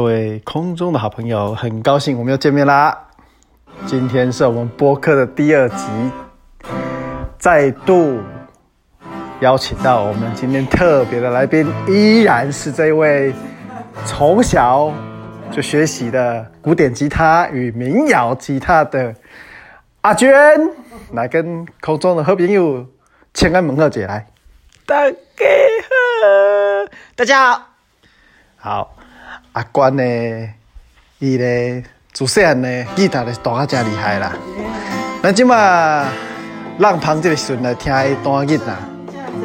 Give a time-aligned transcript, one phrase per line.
[0.00, 2.96] 各位空中的好朋友，很高兴我们又见面啦！
[3.84, 5.86] 今天是我们播客的第二集，
[7.38, 8.18] 再度
[9.40, 13.30] 邀请到我们今天特别的来宾，依然是这位
[14.06, 14.90] 从小
[15.52, 19.14] 就学习的古典吉他与民谣吉他的
[20.00, 20.30] 阿娟，
[21.12, 22.86] 来跟空中的好朋友
[23.34, 24.26] 请安问候姐来。
[24.86, 25.16] 大家
[25.90, 27.66] 好，大家好。
[28.56, 28.96] 好，
[29.52, 30.48] 阿娟呢，
[31.18, 34.32] 伊咧自细汉呢，吉他咧弹啊真厉害啦。
[35.22, 36.04] 咱即马
[36.78, 38.74] 让旁这个时阵来听伊弹吉他，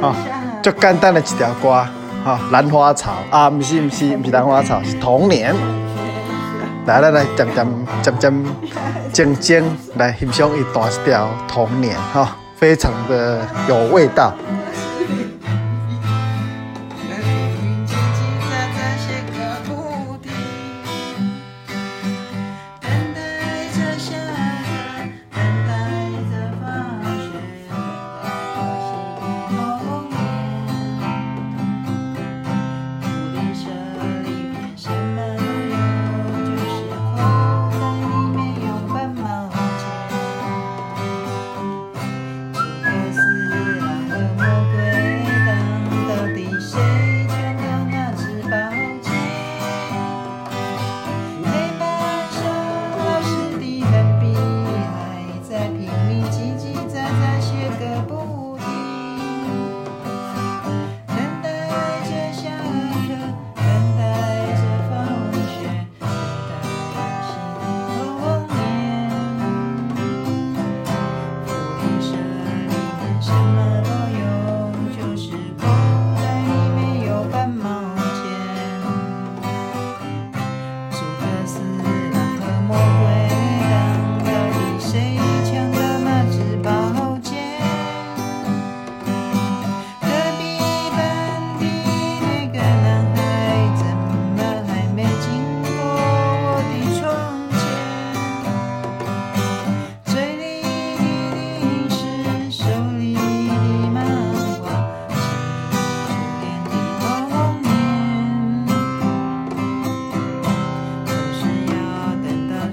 [0.00, 0.14] 吼，
[0.62, 1.86] 足简单的一条歌，
[2.24, 5.54] 吼，兰花草啊，不是不是不是兰花草，是童年。
[6.84, 7.66] 来来来，渐渐
[8.02, 8.44] 渐渐
[9.12, 14.34] 静静来欣赏伊弹一条童年，吼，非常的有味道。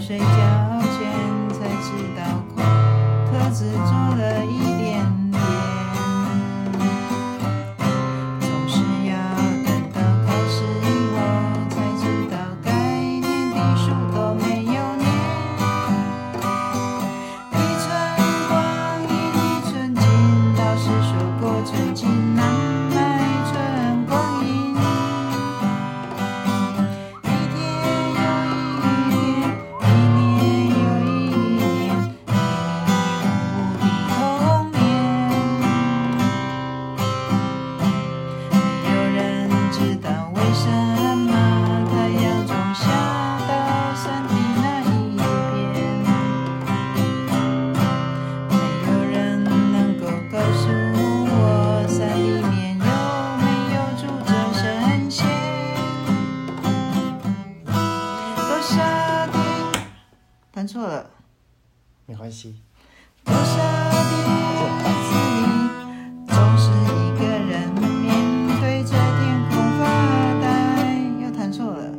[0.10, 0.39] gente.
[60.68, 61.10] 错了，
[62.06, 62.62] 没关系。
[63.26, 65.48] 多少日子里，
[66.28, 68.08] 总是一个人面
[68.60, 69.82] 对着天空发
[70.42, 70.46] 呆。
[71.22, 71.92] 又弹错了。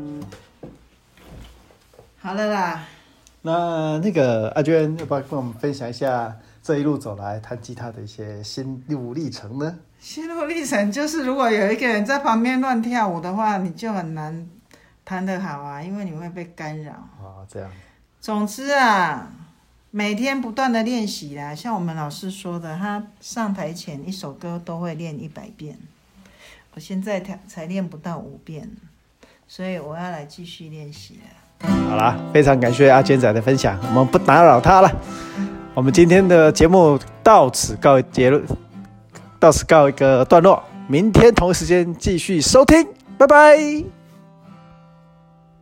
[2.19, 2.85] 好了啦。
[3.43, 9.79] 那那个阿娟，要不要跟我们分享一下这一路走来弹吉他的一些心路历程呢？
[9.99, 14.47] 心路历程就是，如果有一个人在旁边乱跳舞的话，你就很难
[15.05, 16.93] 弹得好啊，因为你会被干扰。
[17.23, 17.71] 哦，这样。
[18.21, 19.29] 总之啊，
[19.91, 21.55] 每天不断的练习啦。
[21.55, 25.79] 像我们老师说的，他上台前一首歌都会练一百遍。
[26.75, 28.71] 我现在才才练不到五遍，
[29.49, 31.69] 所以我要来继续练习了。
[31.89, 34.93] 好啦，非常感谢阿娟仔的分享，我们不打扰他了。
[35.75, 38.45] 我们今天的节目到此告一结论，
[39.39, 40.63] 到此告一个段落。
[40.87, 42.87] 明天同一时间继续收听，
[43.17, 44.00] 拜拜。